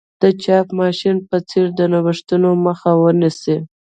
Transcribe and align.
د 0.21 0.23
چاپ 0.43 0.67
ماشین 0.79 1.17
په 1.29 1.37
څېر 1.49 1.67
د 1.77 1.79
نوښتونو 1.91 2.49
مخه 2.65 2.91
ونیسي. 3.03 3.55